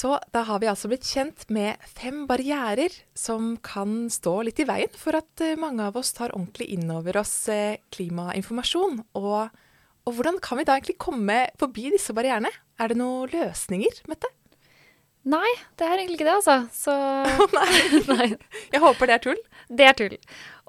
[0.00, 4.68] Så da har vi altså blitt kjent med fem barrierer som kan stå litt i
[4.68, 9.02] veien for at eh, mange av oss tar ordentlig inn over oss eh, klimainformasjon.
[9.20, 9.50] Og,
[10.08, 12.52] og hvordan kan vi da egentlig komme forbi disse barrierene?
[12.80, 14.32] Er det noen løsninger, Mette?
[15.28, 16.54] Nei, det er egentlig ikke det, altså.
[16.72, 16.94] Så
[17.52, 17.72] Nei.
[18.14, 18.28] Nei,
[18.72, 19.40] Jeg håper det er tull.
[19.68, 20.14] det er tull.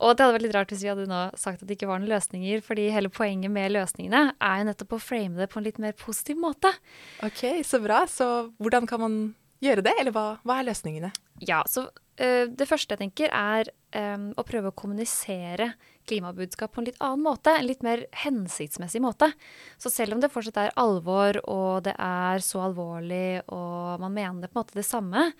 [0.02, 2.02] Og det hadde vært litt rart hvis vi hadde nå sagt at det ikke var
[2.02, 5.68] noen løsninger, fordi hele poenget med løsningene er jo nettopp å frame det på en
[5.70, 6.74] litt mer positiv måte.
[7.24, 8.04] Ok, så bra.
[8.12, 8.28] Så
[8.60, 9.18] hvordan kan man
[9.64, 11.14] gjøre det, eller hva, hva er løsningene?
[11.48, 15.72] Ja, så uh, det første jeg tenker er um, å prøve å kommunisere
[16.12, 19.32] klimabudskap på en litt annen måte, en litt mer hensiktsmessig måte.
[19.82, 24.52] Så selv om det fortsatt er alvor, og det er så alvorlig, og man mener
[24.52, 25.32] på en måte det samme,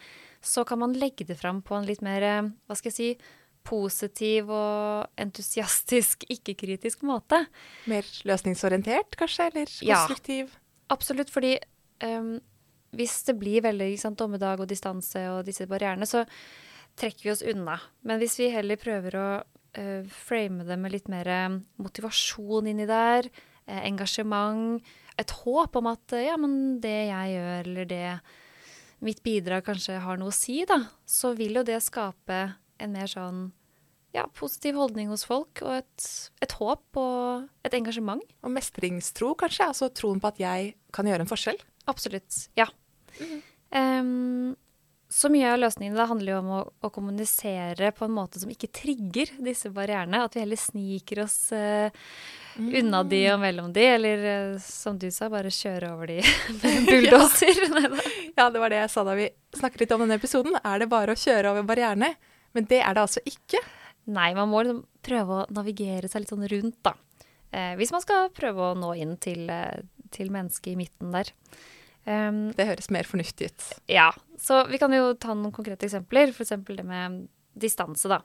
[0.42, 3.38] så kan man legge det fram på en litt mer, eh, hva skal jeg si,
[3.68, 7.44] positiv og entusiastisk, ikke-kritisk måte.
[7.90, 9.52] Mer løsningsorientert, kanskje?
[9.52, 9.76] Eller
[10.50, 10.58] Ja.
[10.92, 11.60] Absolutt, fordi
[12.04, 12.40] um,
[12.98, 16.26] hvis det blir veldig sant, dommedag og distanse og disse barrierene, så
[17.00, 17.78] trekker vi oss unna.
[18.04, 19.28] Men hvis vi heller prøver å
[19.78, 23.30] eh, frame det med litt mer eh, motivasjon inni der,
[23.68, 24.82] eh, engasjement,
[25.20, 28.06] et håp om at eh, ja, men det jeg gjør, eller det
[29.02, 32.44] mitt bidrag kanskje har noe å si, da, så vil jo det skape
[32.82, 33.50] en mer sånn
[34.16, 36.08] ja, positiv holdning hos folk, og et,
[36.44, 38.24] et håp og et engasjement.
[38.44, 39.70] Og mestringstro, kanskje?
[39.72, 41.62] Altså troen på at jeg kan gjøre en forskjell?
[41.92, 42.44] Absolutt.
[42.60, 42.68] Ja.
[43.72, 44.52] Em,
[45.12, 48.52] så mye av løsningen da handler jo om å, å kommunisere på en måte som
[48.54, 50.22] ikke trigger disse barrierene.
[50.24, 51.92] At vi heller sniker oss eh,
[52.56, 56.22] unna de og mellom de, eller uh, som du sa, bare kjøre over de
[56.62, 57.60] med bulldoser.
[57.60, 57.92] ja.
[58.38, 59.28] Ja, det var det jeg sa da vi
[59.60, 60.56] snakket litt om denne episoden.
[60.64, 62.14] Er det bare å kjøre over barrierene?
[62.56, 63.60] Men det er det altså ikke.
[64.16, 66.96] Nei, man må liksom prøve å navigere seg litt sånn rundt, da.
[67.52, 69.52] Eh, hvis man skal prøve å nå inn til,
[70.16, 71.36] til mennesket i midten der.
[72.06, 73.64] Em, Det høres mer fornuftig ut.
[73.88, 76.34] ja, så vi kan jo ta noen konkrete eksempler.
[76.34, 78.22] Eksempel det med distanse, da.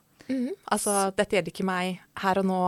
[0.73, 2.63] Altså, dette gjelder ikke meg her og nå.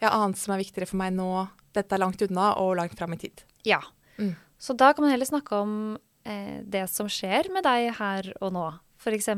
[0.00, 1.48] Jeg har annet som er viktigere for meg nå.
[1.72, 3.42] Dette er langt unna og langt fram i tid.
[3.64, 3.80] Ja.
[4.18, 4.34] Mm.
[4.58, 8.52] Så da kan man heller snakke om eh, det som skjer med deg her og
[8.52, 8.66] nå.
[9.02, 9.28] F.eks.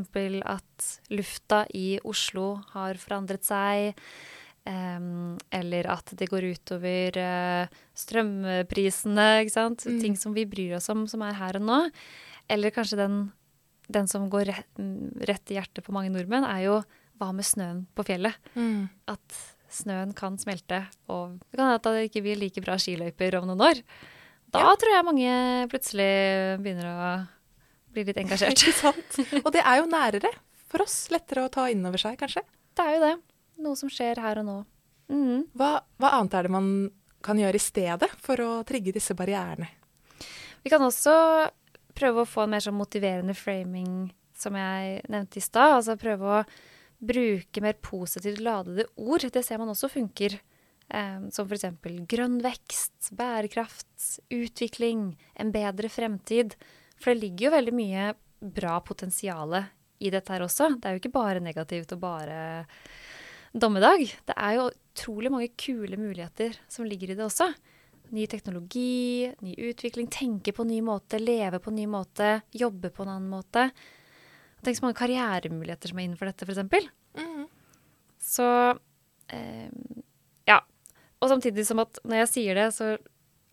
[0.45, 3.95] at lufta i Oslo har forandret seg.
[4.65, 9.85] Em, eller at det går utover uh, strømprisene, ikke sant.
[9.87, 9.99] Mm.
[10.03, 11.79] Ting som vi bryr oss om, som er her og nå.
[12.51, 13.17] Eller kanskje den,
[13.91, 16.79] den som går rett, mm, rett i hjertet på mange nordmenn, er jo
[17.21, 18.35] hva med snøen på fjellet?
[19.09, 19.37] At
[19.75, 23.47] snøen kan smelte, og det kan hende at det ikke blir like bra skiløyper om
[23.49, 23.79] noen år.
[24.53, 24.75] Da Ja.
[24.79, 25.31] tror jeg mange
[25.71, 26.09] plutselig
[26.63, 27.07] begynner å
[27.95, 28.55] bli litt engasjert.
[28.61, 29.17] Ikke sant?
[29.43, 30.31] Og det er jo nærere
[30.69, 31.07] for oss.
[31.11, 32.43] Lettere å ta inn over seg, kanskje.
[32.75, 33.15] Det er jo det.
[33.63, 34.57] Noe som skjer her og nå.
[35.11, 35.45] Mm.
[35.55, 36.69] Hva, hva annet er det man
[37.25, 39.69] kan gjøre i stedet for å trigge disse barrierene?
[40.65, 41.13] Vi kan også
[41.95, 45.77] prøve å få en mer sånn motiverende framing, som jeg nevnte i stad.
[45.77, 46.43] Altså prøve å
[47.05, 49.27] bruke mer positivt ladede ord.
[49.31, 50.39] Det ser man også funker.
[50.89, 51.69] Eh, som f.eks.
[52.09, 56.57] grønn vekst, bærekraft, utvikling, en bedre fremtid.
[56.99, 58.11] For det ligger jo veldig mye
[58.55, 59.55] bra potensial
[59.99, 60.75] i dette her også.
[60.77, 62.39] Det er jo ikke bare negativt og bare
[63.55, 64.03] dommedag.
[64.27, 67.49] Det er jo utrolig mange kule muligheter som ligger i det også.
[68.15, 72.91] Ny teknologi, ny utvikling, tenke på en ny måte, leve på en ny måte, jobbe
[72.93, 73.69] på en annen måte.
[74.65, 76.91] Tenk så mange karrieremuligheter som er innenfor dette, f.eks.
[78.25, 78.47] Så
[79.33, 79.71] eh,
[80.49, 80.59] ja.
[81.21, 82.95] Og samtidig som at når jeg sier det, så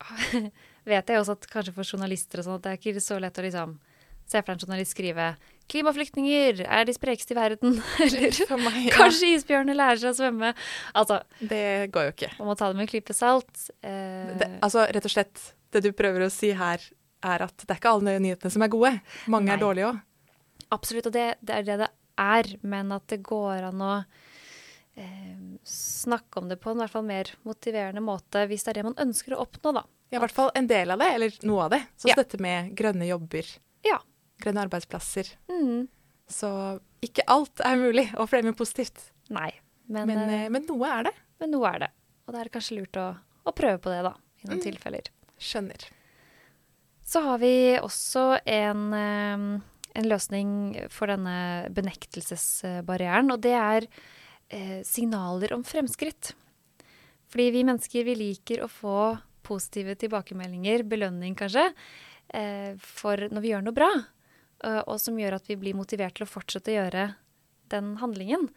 [0.91, 3.39] vet jeg også at kanskje for journalister og sånn, at det er ikke så lett
[3.39, 3.77] å liksom
[4.27, 5.33] se for deg en journalist skrive
[5.73, 8.93] 'Klimaflyktninger er de sprekeste i verden', eller meg, ja.
[8.93, 10.53] 'Kanskje isbjørner lærer seg å svømme'.
[10.95, 12.31] Altså, Det går jo ikke.
[12.39, 13.71] man må ta det med en klype salt.
[13.83, 16.79] Eh, Det, altså, rett og slett, det du prøver å si her,
[17.25, 19.01] er at det er ikke alle nyhetene som er gode.
[19.33, 19.55] Mange Nei.
[19.57, 20.01] er dårlige òg.
[20.73, 22.53] Absolutt, og det, det er det det er.
[22.63, 24.05] Men at det går an å
[24.97, 28.85] eh, snakke om det på en hvert fall mer motiverende måte, hvis det er det
[28.91, 29.85] man ønsker å oppnå, da.
[30.13, 31.81] Ja, i hvert fall en del av det, eller noe av det.
[31.97, 32.17] Sånn som Ja.
[32.21, 33.47] dette med grønne jobber.
[33.87, 33.99] Ja.
[34.43, 35.31] Grønne arbeidsplasser.
[35.51, 35.87] Mm.
[36.33, 36.51] Så
[37.05, 39.11] ikke alt er mulig å fremme positivt.
[39.33, 39.51] Nei,
[39.89, 41.15] men, Men, eh, eh, men noe er det.
[41.41, 41.91] men noe er det.
[42.27, 43.09] Og da er det kanskje lurt å,
[43.47, 44.15] å prøve på det, da.
[44.43, 44.65] I noen Mm.
[44.67, 45.09] tilfeller.
[45.43, 45.85] Skjønner.
[47.05, 49.61] Så har vi også en, eh,
[49.99, 50.53] en løsning
[50.91, 53.87] for denne benektelsesbarrieren, og det er
[54.51, 56.33] eh, signaler om fremskritt.
[57.33, 58.97] Fordi vi mennesker vi liker å få
[59.43, 61.73] positive tilbakemeldinger, belønning kanskje,
[62.35, 63.91] eh, for når vi gjør noe bra,
[64.63, 67.07] og som gjør at vi blir motivert til å fortsette å gjøre
[67.73, 68.49] den handlingen.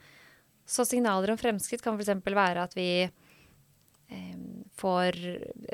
[0.66, 2.26] Så signaler om fremskritt kan f.eks.
[2.26, 4.36] være at vi eh,
[4.78, 5.18] får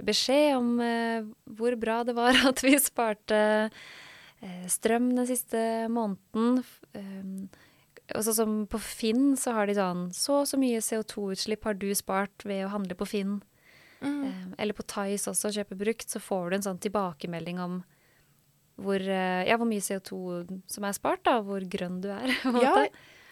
[0.07, 3.41] beskjed om eh, hvor bra det var at vi sparte
[4.41, 6.63] eh, strøm den siste måneden.
[6.95, 7.47] Um,
[8.11, 11.77] og sånn som på Finn så har de sånn Så og så mye CO2-utslipp har
[11.79, 13.37] du spart ved å handle på Finn.
[14.01, 14.23] Mm.
[14.25, 17.81] Eh, eller på Tice også, kjøpe brukt, så får du en sånn tilbakemelding om
[18.83, 22.31] hvor, eh, ja, hvor mye CO2 som er spart, da, hvor grønn du er.
[22.65, 22.75] Ja,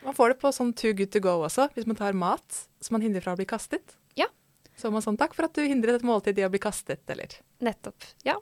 [0.06, 2.96] man får det på sånn too good to go også, hvis man tar mat som
[2.96, 3.98] man hindrer fra å bli kastet.
[4.16, 4.30] Ja.
[4.80, 7.36] Så man sånn takk for at du hindret et måltid i å bli kastet, eller
[7.60, 8.06] Nettopp.
[8.24, 8.38] Ja.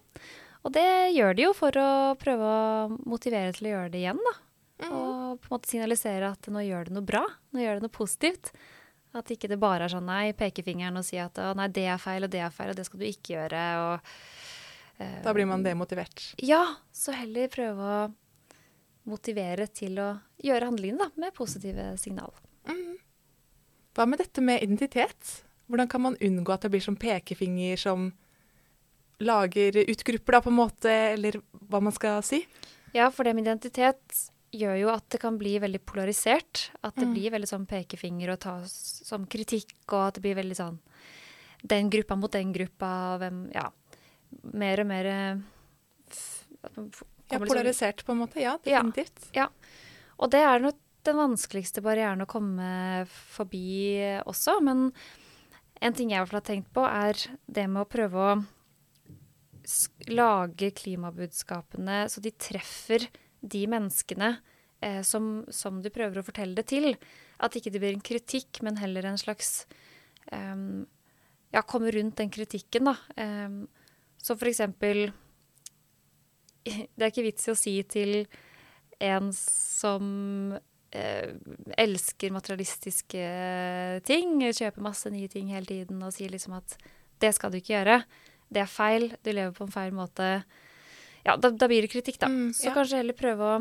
[0.61, 1.89] Og det gjør de jo for å
[2.21, 4.35] prøve å motivere til å gjøre det igjen, da.
[4.85, 7.97] Og på en måte signalisere at nå gjør det noe bra, nå gjør det noe
[7.97, 8.51] positivt.
[9.17, 12.27] At ikke det bare er sånn nei, pekefingeren og si at nei, det er feil
[12.27, 13.63] og det er feil, og det skal du ikke gjøre.
[13.81, 14.11] Og,
[14.97, 16.33] Da blir man demotivert.
[16.41, 18.13] Ja, så heller prøve å
[19.07, 20.07] motivere til å
[20.43, 22.33] gjøre handlingene med positive signal.
[23.95, 25.43] Hva med dette med identitet?
[25.69, 28.11] Hvordan kan man unngå at det blir som pekefinger som
[29.19, 32.43] lager ut grupper, da, på en måte, eller hva man skal si?
[32.93, 34.19] Ja, for det med identitet
[34.53, 36.69] gjør jo at det kan bli veldig polarisert.
[36.83, 37.13] At det Mm.
[37.13, 38.71] blir veldig sånn pekefinger og tas
[39.05, 40.79] som kritikk, og at det blir veldig sånn
[41.65, 43.71] den gruppa mot den gruppa, hvem Ja.
[44.57, 45.45] Mer og mer eh,
[46.63, 46.69] Ja,
[47.39, 48.39] liksom- polarisert, på en måte.
[48.39, 49.29] Ja, definitivt.
[49.33, 49.47] Ja.
[49.47, 49.49] ja.
[50.17, 54.59] Og det er nok den vanskeligste barrieren å komme forbi også.
[54.63, 54.91] Men
[55.81, 58.37] en ting jeg i hvert fall har tenkt på, er det med å prøve å
[60.07, 63.07] lage klimabudskapene så de treffer
[63.43, 64.37] de menneskene
[64.81, 66.93] eh, som, som du prøver å fortelle det til.
[67.43, 69.65] At ikke det blir en kritikk, men heller en slags
[70.31, 70.87] um,
[71.53, 72.95] Ja, komme rundt den kritikken, da.
[73.15, 73.67] Em,
[74.27, 75.07] så for eksempel
[76.67, 78.25] Det er ikke vits i å si til
[78.99, 80.57] en som
[80.91, 81.29] eh,
[81.79, 83.21] elsker materialistiske
[84.07, 86.75] ting, kjøper masse nye ting hele tiden og sier liksom at
[87.21, 88.01] det skal du ikke gjøre.
[88.51, 90.27] Det er feil, du lever på en feil måte.
[91.23, 92.29] Ja, da, da blir det kritikk, da.
[92.31, 92.75] Mm, Så ja.
[92.75, 93.55] kanskje heller prøve å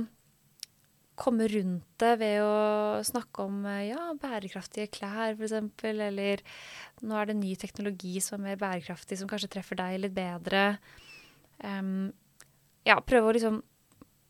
[1.16, 5.54] komme rundt det ved å snakke om eh, ja, bærekraftige klær, f.eks.
[5.90, 6.42] Eller
[7.06, 10.66] nå er det ny teknologi som er mer bærekraftig, som kanskje treffer deg litt bedre.
[11.64, 12.12] Um,
[12.86, 13.62] ja, prøve å liksom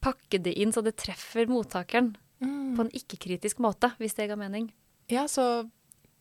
[0.05, 2.75] pakke det inn så det treffer mottakeren Mm.
[2.77, 4.67] på en ikke-kritisk måte, hvis det ga mening.
[5.09, 5.65] Ja, så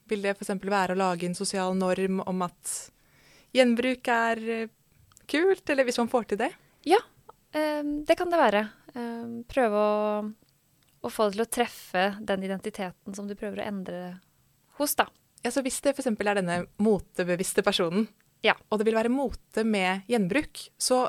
[0.08, 0.54] vil det f.eks.
[0.63, 2.71] være å lage en sosial norm om at
[3.51, 4.69] gjenbruk er eh,
[5.28, 6.54] kult, eller hvis man får til det.
[7.56, 8.62] Em, det kan det være.
[8.95, 10.23] Um, prøve å,
[11.05, 13.99] å få det til å treffe den identiteten som du prøver å endre
[14.79, 15.07] hos, da.
[15.45, 16.09] Ja, så Hvis det f.eks.
[16.09, 18.07] er denne motebevisste personen,
[18.43, 18.55] Ja.
[18.69, 21.05] og det vil være mote med gjenbruk, så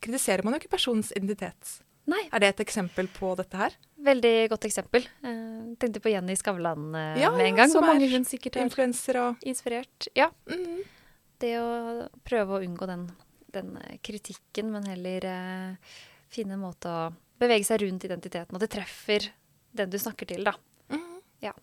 [0.00, 1.80] kritiserer man jo ikke personens identitet.
[2.08, 3.76] Nei, Er det et eksempel på dette her?
[4.00, 5.04] veldig godt eksempel.
[5.22, 8.24] Uh, tenkte på Jenny Skavlan uh, Ja, med en ja, gang, som hvor mange hun
[8.24, 10.08] sikkert har Influenser og inspirert.
[10.16, 10.80] Ja, mm.
[11.44, 13.10] det å prøve å unngå den,
[13.52, 15.98] den kritikken, men heller uh,
[16.32, 19.30] finne en måte å bevege seg rundt identiteten, og det treffer
[19.76, 20.54] den du snakker til, da.
[20.92, 21.18] Mm.
[21.44, 21.54] Ja.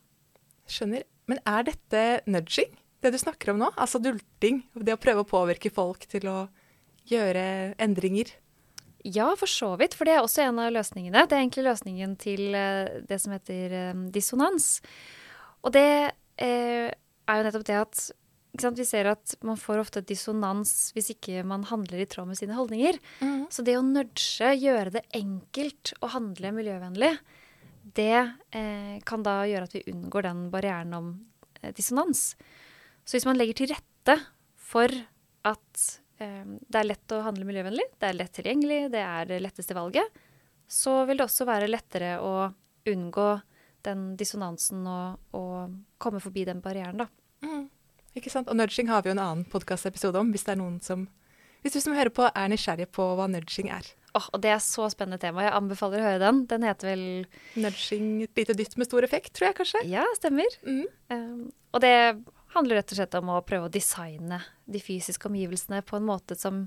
[0.71, 1.05] Skjønner.
[1.27, 3.71] Men er dette nudging, det du snakker om nå?
[3.75, 4.63] Altså dulting?
[4.73, 6.37] Det å prøve å påvirke folk til å
[7.07, 8.31] gjøre endringer?
[9.07, 9.95] Ja, for så vidt.
[9.95, 11.25] For det er også en av løsningene.
[11.27, 14.79] Det er egentlig løsningen til eh, det som heter eh, dissonans.
[15.63, 15.87] Og det
[16.41, 18.03] eh, er jo nettopp det at
[18.57, 22.57] vi ser at man får ofte dissonans hvis ikke man handler i tråd med sine
[22.57, 22.99] holdninger.
[23.53, 27.13] Så det å nudge, gjøre det enkelt å handle miljøvennlig,
[27.97, 28.17] det
[28.51, 31.11] eh, kan da gjøre at vi unngår den barrieren om
[31.61, 32.33] eh, dissonans.
[33.07, 34.17] Så hvis man legger til rette
[34.59, 34.91] for
[35.47, 35.83] at
[36.19, 39.77] eh, det er lett å handle miljøvennlig, det er lett tilgjengelig, det er det letteste
[39.77, 40.23] valget,
[40.67, 42.49] så vil det også være lettere å
[42.87, 43.29] unngå
[43.87, 47.07] den dissonansen og, og komme forbi den barrieren, da.
[47.45, 47.67] Mm.
[48.17, 48.49] Ikke sant?
[48.49, 51.05] Og nudging har vi jo en annen podkastepisode om, hvis det er noen som
[51.65, 53.87] hvis du som hører på er nysgjerrig på hva nudging er.
[54.15, 55.43] Åh, og det er så spennende tema.
[55.45, 56.43] Jeg anbefaler å høre den.
[56.49, 57.03] Den heter vel
[57.59, 59.83] Nudging, et lite dytt med stor effekt, tror jeg kanskje.
[59.89, 60.57] Ja, stemmer.
[60.65, 60.85] Mm.
[61.11, 61.41] Um,
[61.75, 61.93] og det
[62.55, 66.37] handler rett og slett om å prøve å designe de fysiske omgivelsene på en måte
[66.39, 66.65] som,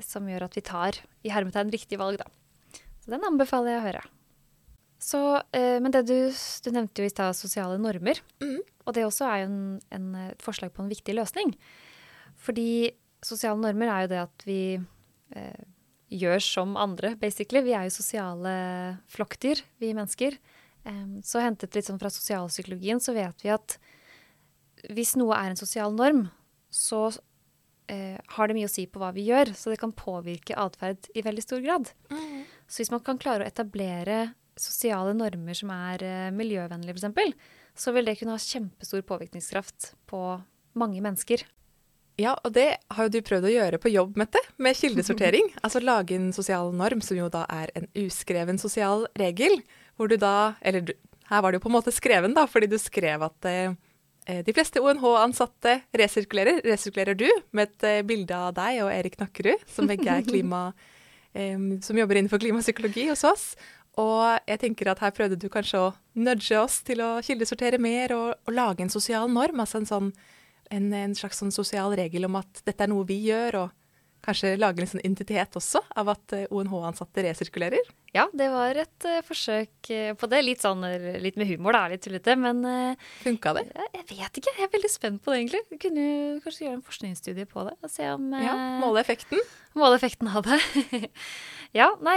[0.00, 2.80] som gjør at vi tar i hermetegn riktig valg, da.
[3.02, 4.04] Så den anbefaler jeg å høre.
[5.02, 5.20] Så,
[5.52, 8.20] eh, men det du, du nevnte jo i stad sosiale normer.
[8.42, 8.60] Mm.
[8.86, 11.52] Og det også er jo en, en, et forslag på en viktig løsning.
[12.40, 12.92] Fordi
[13.24, 15.64] sosiale normer er jo det at vi eh,
[16.12, 17.64] gjør som andre, basically.
[17.66, 18.54] Vi er jo sosiale
[19.10, 20.38] flokkdyr, vi mennesker.
[20.86, 23.74] Um, så hentet litt sånn fra sosialpsykologien så vet vi at
[24.94, 26.28] hvis noe er en sosial norm,
[26.70, 27.08] så
[27.90, 29.50] eh, har det mye å si på hva vi gjør.
[29.58, 31.90] Så det kan påvirke atferd i veldig stor grad.
[32.12, 32.44] Mm.
[32.66, 34.20] Så hvis man kan klare å etablere
[34.60, 40.20] sosiale normer som er eh, miljøvennlige, f.eks., så vil det kunne ha kjempestor påvirkningskraft på
[40.80, 41.44] mange mennesker.
[42.16, 45.50] Ja, og det har jo du prøvd å gjøre på jobb, Mette, med kildesortering.
[45.64, 49.60] altså lage en sosial norm, som jo da er en uskreven sosial regel,
[49.96, 50.94] hvor du da Eller du,
[51.28, 53.76] her var det jo på en måte skreven, da, fordi du skrev at eh,
[54.46, 56.62] de fleste ONH-ansatte resirkulerer.
[56.64, 60.70] Resirkulerer du, med et eh, bilde av deg og Erik Nakkerud, som begge er klima...
[61.36, 63.50] Eh, som jobber innenfor klimapsykologi hos oss.
[63.96, 68.12] Og jeg tenker at her prøvde du kanskje å nudge oss til å kildesortere mer
[68.16, 69.62] og, og lage en sosial norm.
[69.62, 70.12] Altså en, sånn,
[70.68, 73.74] en, en slags sånn sosial regel om at dette er noe vi gjør, og
[74.26, 77.88] kanskje lage en sånn identitet også av at eh, ONH-ansatte resirkulerer.
[78.16, 80.40] Ja, det var et uh, forsøk uh, på det.
[80.46, 80.82] Litt sånn
[81.22, 83.66] litt med humor, da, litt tullete, men uh, Funka det?
[83.76, 84.54] Jeg, vet ikke.
[84.56, 85.62] Jeg er veldig spent på det, egentlig.
[85.72, 87.76] Vi kunne jo kanskje gjøre en forskningsstudie på det.
[87.82, 88.30] og se om...
[88.40, 89.42] ja, Måle effekten?
[89.76, 90.60] Måle effekten av det.
[91.76, 92.16] ja, nei,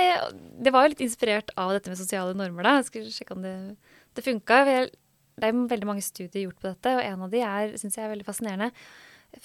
[0.63, 2.80] det var jo litt inspirert av dette med sosiale normer, da.
[2.80, 3.56] Jeg skulle sjekke om det,
[4.15, 4.63] det funka.
[4.65, 4.80] Det
[5.48, 8.13] er veldig mange studier gjort på dette, og en av de er, syns jeg er
[8.13, 8.72] veldig fascinerende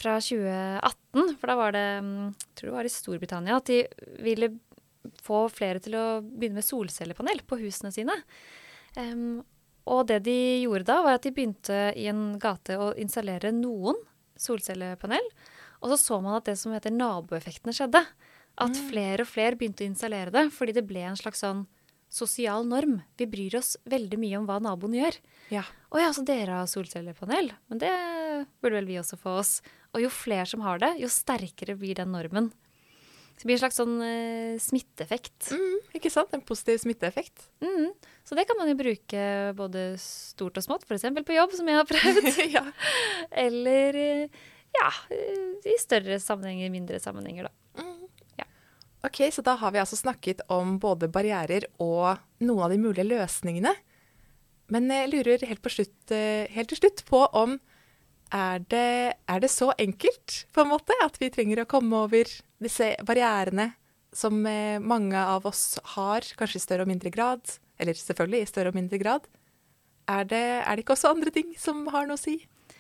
[0.01, 3.83] fra 2018, for da var det mm, jeg tror det var i Storbritannia, at de
[4.25, 4.55] ville
[5.25, 8.17] få flere til å begynne med solcellepanel på husene sine.
[8.97, 9.43] Um,
[9.91, 13.99] og det de gjorde da, var at de begynte i en gate å installere noen
[14.41, 15.27] solcellepanel.
[15.85, 18.01] Og så så man at det som heter naboeffektene skjedde.
[18.55, 18.83] At mm.
[18.91, 21.65] flere og flere begynte å installere det fordi det ble en slags sånn
[22.15, 23.01] sosial norm.
[23.19, 25.17] Vi bryr oss veldig mye om hva naboen gjør.
[25.51, 25.65] Ja.
[25.91, 27.51] Å ja, så dere har solcellepanel?
[27.71, 27.95] Men det
[28.63, 29.57] burde vel vi også få oss.
[29.95, 32.53] Og jo flere som har det, jo sterkere blir den normen.
[33.35, 35.49] Så det blir en slags sånn uh, smitteeffekt.
[35.51, 36.31] Mm, ikke sant?
[36.37, 37.49] En positiv smitteeffekt.
[37.65, 37.91] Mm.
[38.23, 39.25] Så det kan man jo bruke
[39.59, 41.09] både stort og smått, f.eks.
[41.19, 42.31] på jobb, som jeg har prøvd.
[42.57, 42.63] ja.
[43.43, 43.99] Eller
[44.75, 44.93] ja,
[45.67, 47.91] i større sammenhenger, mindre sammenhenger, da.
[49.05, 53.05] Ok, Så da har vi altså snakket om både barrierer og noen av de mulige
[53.05, 53.75] løsningene.
[54.73, 57.59] Men jeg lurer helt, slutt, eh, helt til slutt på om
[58.33, 62.25] er det, er det, så enkelt på en måte at vi trenger å komme over
[62.65, 63.75] disse barrierene
[64.17, 67.45] som eh, mange av oss har, kanskje i større og mindre grad?
[67.77, 69.29] Eller selvfølgelig i større og mindre grad.
[70.09, 72.39] Er det, er det ikke også andre ting som har noe å si?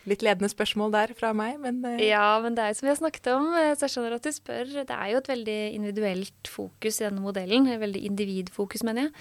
[0.08, 1.96] Litt ledende spørsmål der fra meg, men uh...
[2.02, 4.26] Ja, men det er jo som vi har snakket om, eh, så jeg skjønner at
[4.26, 4.72] du spør.
[4.74, 7.70] Det er jo et veldig individuelt fokus i denne modellen.
[7.72, 9.14] Et veldig individfokus, mener jeg.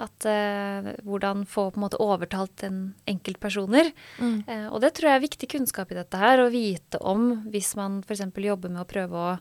[0.00, 3.92] At uh, hvordan få på en måte overtalt en enkeltpersoner.
[4.22, 4.36] Mm.
[4.48, 7.74] Uh, og det tror jeg er viktig kunnskap i dette her, å vite om hvis
[7.76, 8.24] man f.eks.
[8.32, 9.32] jobber med å prøve å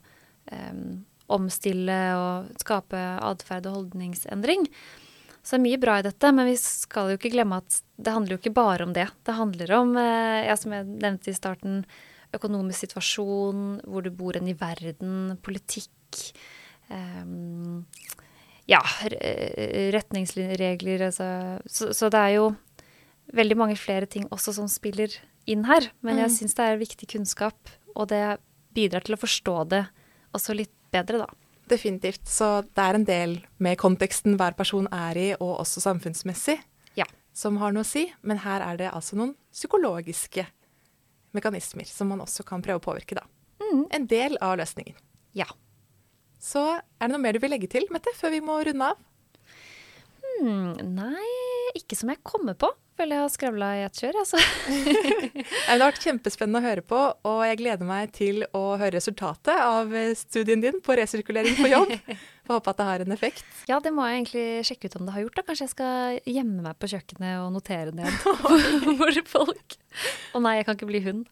[0.52, 4.68] um, omstille og skape atferd og holdningsendring.
[5.50, 8.12] Så det er mye bra i dette, men vi skal jo ikke glemme at det
[8.14, 9.08] handler jo ikke bare om det.
[9.26, 11.80] Det handler om, eh, ja, som jeg nevnte i starten,
[12.38, 15.90] økonomisk situasjon, hvor du bor hen i verden, politikk.
[16.94, 17.88] Um,
[18.70, 18.84] ja,
[19.98, 21.58] retningsregler, altså.
[21.66, 22.46] Så, så, det er jo
[23.34, 25.18] veldig mange flere ting også som spiller
[25.50, 25.90] inn her.
[26.06, 26.36] Men jeg mm.
[26.38, 28.38] syns det er viktig kunnskap, og det
[28.78, 29.88] bidrar til å forstå det
[30.38, 31.49] også litt bedre, da.
[31.70, 32.26] Definitivt.
[32.28, 36.58] Så det er en del med konteksten hver person er i, og også samfunnsmessig,
[36.98, 37.06] ja.
[37.36, 38.08] som har noe å si.
[38.26, 40.48] Men her er det altså noen psykologiske
[41.38, 43.26] mekanismer som man også kan prøve å påvirke, da.
[43.62, 43.84] Mm.
[43.94, 44.98] En del av løsningen.
[45.38, 45.46] Ja.
[46.42, 49.06] Så er det noe mer du vil legge til, Mette, før vi må runde av?
[50.39, 51.32] Hmm, nei,
[51.78, 54.39] ikke som jeg kommer på føler jeg har skravla i ett kjør, altså.
[55.39, 56.99] det har vært kjempespennende å høre på,
[57.30, 61.71] og jeg gleder meg til å høre resultatet av eh, studien din på resirkulering på
[61.71, 61.93] jobb.
[62.49, 63.45] Får håpe at det har en effekt.
[63.69, 65.38] Ja, det må jeg egentlig sjekke ut om det har gjort.
[65.38, 65.45] da.
[65.47, 69.78] Kanskje jeg skal gjemme meg på kjøkkenet og notere ned for folk.
[70.34, 71.30] Å nei, jeg kan ikke bli hund.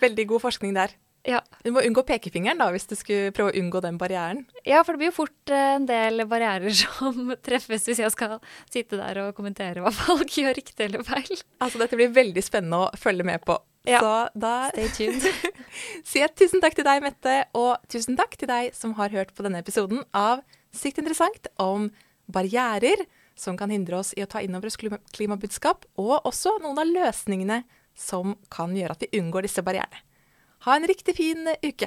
[0.00, 0.94] Veldig god forskning der.
[1.24, 1.40] Ja.
[1.64, 4.42] Du må unngå pekefingeren da, hvis du skulle prøve å unngå den barrieren.
[4.68, 8.36] Ja, for det blir jo fort eh, en del barrierer som treffes hvis jeg skal
[8.72, 11.32] sitte der og kommentere hva folk gjør riktig eller feil.
[11.64, 13.56] Altså, dette blir veldig spennende å følge med på.
[13.88, 14.00] Ja.
[14.00, 15.24] Så da Stay tuned.
[16.08, 19.34] sier jeg tusen takk til deg, Mette, og tusen takk til deg som har hørt
[19.36, 20.44] på denne episoden av
[20.74, 21.84] Sykt interessant om
[22.26, 23.04] barrierer
[23.38, 24.78] som kan hindre oss i å ta inn over oss
[25.14, 27.60] klimabudskap, og også noen av løsningene
[27.94, 30.02] som kan gjøre at vi unngår disse barrierene.
[30.64, 31.86] Ha en riktig fin uke.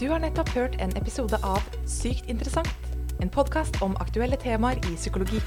[0.00, 2.68] Du har nettopp hørt en episode av Sykt interessant.
[3.20, 5.40] en podkast om aktuelle temaer i psykologi.